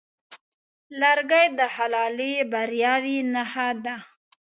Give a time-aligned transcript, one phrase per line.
[1.01, 3.95] لرګی د حلالې بریاوې نښه ده.